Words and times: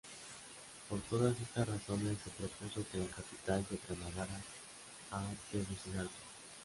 Por 0.89 0.99
todas 1.01 1.39
estas 1.39 1.67
razones 1.69 2.17
se 2.23 2.31
propuso 2.31 2.83
que 2.91 2.97
la 2.97 3.05
capital 3.05 3.63
se 3.69 3.77
trasladara 3.77 4.39
a 5.11 5.21
Tegucigalpa. 5.51 6.11